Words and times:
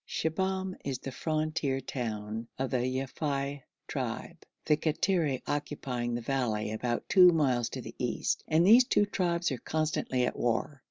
Shibahm 0.07 0.75
is 0.83 0.97
the 0.97 1.11
frontier 1.11 1.79
town 1.79 2.47
of 2.57 2.71
the 2.71 2.79
Yafei 2.79 3.61
tribe, 3.87 4.37
the 4.65 4.75
Kattiri 4.75 5.43
occupying 5.45 6.15
the 6.15 6.21
valley 6.21 6.71
about 6.71 7.07
two 7.07 7.29
miles 7.31 7.69
to 7.69 7.81
the 7.83 7.93
east, 7.99 8.43
and 8.47 8.65
these 8.65 8.85
two 8.85 9.05
tribes 9.05 9.51
are 9.51 9.59
constantly 9.59 10.25
at 10.25 10.35
war. 10.35 10.79